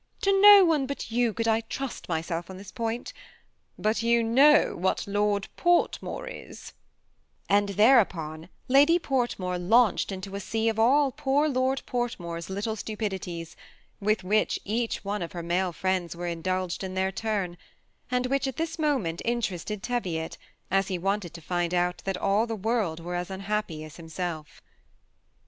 [0.21, 2.49] To no one but you could I trust myself.
[2.49, 3.13] on this point ;*
[3.85, 6.73] but you know what Lord Portmore is;
[7.47, 13.55] and' thereupon Lady Poitmore launched into a sea of ail poor Lord Portmore's little stupidities,
[13.99, 17.55] with which every one of her male friends were indulged in their turn,
[18.09, 20.35] and which at this moment interested Teviot,
[20.71, 24.63] as he wanted to find out that all the world were as unhappy as himself.